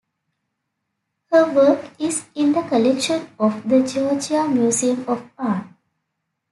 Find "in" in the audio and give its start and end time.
2.33-2.53